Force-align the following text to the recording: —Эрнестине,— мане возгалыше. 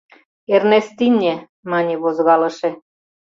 —Эрнестине,— 0.53 1.33
мане 1.71 1.95
возгалыше. 2.01 2.69